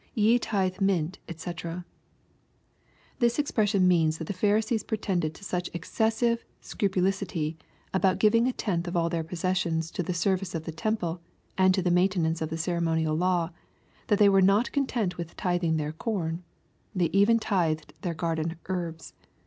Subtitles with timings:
[0.15, 1.85] [Te tUhs mini, doc]
[3.19, 7.55] This expression means that the Pharisees pretended to such excessive scrupulosity
[7.93, 11.21] about giving a tenth of all their possessions to the service of the temple
[11.55, 13.51] and to the main* tenance of the ceremonial law,
[14.07, 16.41] that they were not content with tithing their corn.
[16.95, 19.13] They even tithed their garden herbs.